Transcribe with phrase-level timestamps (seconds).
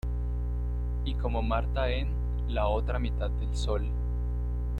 [1.05, 2.07] Y Como Martha en
[2.47, 3.85] "La otra mitad del sol".